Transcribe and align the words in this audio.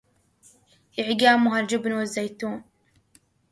إعجامُها 0.99 1.59
الجبنُ 1.59 1.93
والزيتونُ 1.93 2.63